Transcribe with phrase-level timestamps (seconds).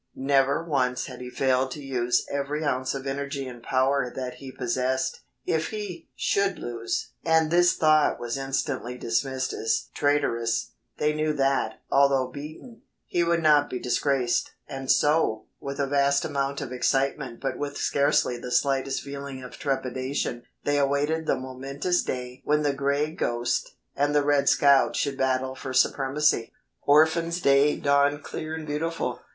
[0.15, 4.51] Never once had he failed to use every ounce of energy and power that he
[4.51, 5.21] possessed.
[5.45, 11.81] If he should lose and this thought was instantly dismissed as traitorous they knew that,
[11.91, 17.39] although beaten, he would not be disgraced, and so, with a vast amount of excitement
[17.39, 22.73] but with scarcely the slightest feeling of trepidation, they awaited the momentous day when the
[22.73, 26.51] "Gray Ghost" and the "Red Scout" should battle for supremacy.
[26.81, 29.19] "Orphans' Day" dawned clear and beautiful.